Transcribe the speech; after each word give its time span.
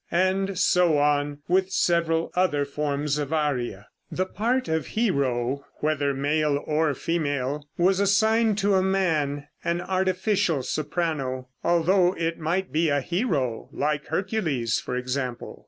And 0.09 0.57
so 0.57 0.97
on 0.97 1.43
with 1.47 1.69
several 1.71 2.31
other 2.35 2.65
forms 2.65 3.19
of 3.19 3.31
aria. 3.31 3.85
The 4.11 4.25
part 4.25 4.67
of 4.67 4.87
hero, 4.87 5.63
whether 5.75 6.11
male 6.15 6.59
or 6.65 6.95
female, 6.95 7.69
was 7.77 7.99
assigned 7.99 8.57
to 8.57 8.73
a 8.73 8.81
man, 8.81 9.45
an 9.63 9.79
artificial 9.79 10.63
soprano, 10.63 11.49
although 11.63 12.13
it 12.15 12.39
might 12.39 12.71
be 12.71 12.89
a 12.89 12.99
hero 12.99 13.69
like 13.71 14.07
Hercules, 14.07 14.79
for 14.79 14.95
example. 14.95 15.59